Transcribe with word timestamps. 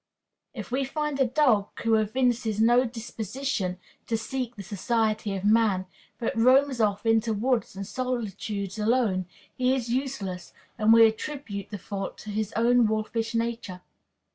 If 0.55 0.71
we 0.71 0.83
find 0.83 1.19
a 1.19 1.27
dog 1.27 1.79
who 1.81 1.93
evinces 1.93 2.59
no 2.59 2.85
disposition 2.85 3.77
to 4.07 4.17
seek 4.17 4.55
the 4.55 4.63
society 4.63 5.35
of 5.35 5.43
man, 5.43 5.85
but 6.17 6.35
roams 6.35 6.81
off 6.81 7.05
into 7.05 7.33
woods 7.33 7.75
and 7.75 7.85
solitudes 7.85 8.79
alone, 8.79 9.27
he 9.55 9.75
is 9.75 9.89
useless, 9.93 10.53
and 10.75 10.91
we 10.91 11.05
attribute 11.05 11.69
the 11.69 11.77
fault 11.77 12.17
to 12.25 12.31
his 12.31 12.51
own 12.53 12.87
wolfish 12.87 13.35
nature. 13.35 13.81